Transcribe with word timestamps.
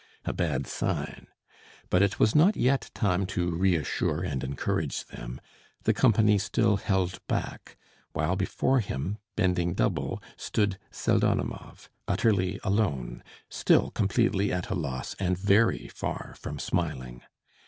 A 0.25 0.33
bad 0.33 0.65
sign. 0.65 1.27
But 1.91 2.01
it 2.01 2.19
was 2.19 2.33
not 2.33 2.57
yet 2.57 2.89
time 2.95 3.27
to 3.27 3.51
reassure 3.51 4.21
and 4.23 4.43
encourage 4.43 5.05
them. 5.05 5.39
The 5.83 5.93
company 5.93 6.39
still 6.39 6.77
held 6.77 7.19
back, 7.27 7.77
while 8.11 8.35
before 8.35 8.79
him, 8.79 9.19
bending 9.35 9.75
double, 9.75 10.19
stood 10.37 10.79
Pseldonimov, 10.91 11.87
utterly 12.07 12.59
alone, 12.63 13.21
still 13.47 13.91
completely 13.91 14.51
at 14.51 14.71
a 14.71 14.73
loss 14.73 15.13
and 15.19 15.37
very 15.37 15.87
far 15.89 16.33
from 16.35 16.57
smiling. 16.57 17.21